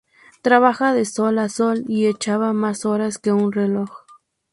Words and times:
Trabajaba 0.41 0.95
de 0.95 1.05
sol 1.05 1.37
a 1.37 1.47
sol 1.47 1.83
y 1.87 2.07
echaba 2.07 2.53
más 2.53 2.85
horas 2.87 3.19
que 3.19 3.31
un 3.31 3.51
reloj 3.51 3.91